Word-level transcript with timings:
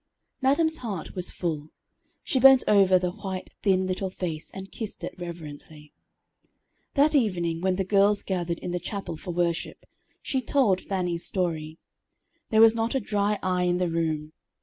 Madam's 0.41 0.77
heart 0.77 1.13
was 1.13 1.29
full. 1.29 1.69
She 2.23 2.39
bent 2.39 2.63
over 2.67 2.97
the 2.97 3.11
white, 3.11 3.51
thin, 3.61 3.85
little 3.85 4.09
face, 4.09 4.49
and 4.49 4.71
kissed 4.71 5.03
it 5.03 5.13
reverently. 5.19 5.93
That 6.95 7.13
evening, 7.13 7.61
when 7.61 7.75
the 7.75 7.83
girls 7.85 8.23
gathered 8.23 8.57
in 8.57 8.71
the 8.71 8.79
chapel 8.79 9.15
for 9.15 9.29
worship, 9.29 9.85
she 10.23 10.41
told 10.41 10.81
Fannie's 10.81 11.27
story. 11.27 11.77
There 12.49 12.61
was 12.61 12.73
not 12.73 12.95
a 12.95 12.99
dry 12.99 13.37
eye 13.43 13.65
in 13.65 13.77
the 13.77 13.89
room. 13.91 14.33